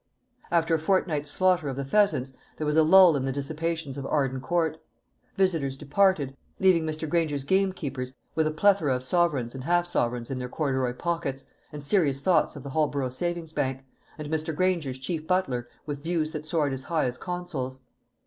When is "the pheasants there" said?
1.75-2.65